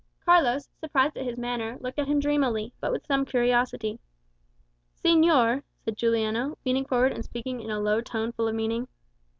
Carlos, 0.25 0.67
surprised 0.79 1.15
at 1.15 1.25
his 1.27 1.37
manner, 1.37 1.77
looked 1.79 1.99
at 1.99 2.07
him 2.07 2.19
dreamily, 2.19 2.73
but 2.79 2.91
with 2.91 3.05
some 3.05 3.23
curiosity. 3.23 3.99
"Señor," 4.95 5.61
said 5.85 5.95
Juliano, 5.95 6.57
leaning 6.65 6.85
forward 6.85 7.11
and 7.11 7.23
speaking 7.23 7.61
in 7.61 7.69
a 7.69 7.79
low 7.79 8.01
tone 8.01 8.31
full 8.31 8.47
of 8.47 8.55
meaning. 8.55 8.87